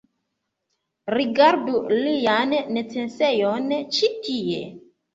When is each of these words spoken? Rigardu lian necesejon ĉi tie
Rigardu 1.15 1.77
lian 1.99 2.57
necesejon 2.81 3.73
ĉi 4.01 4.15
tie 4.29 4.61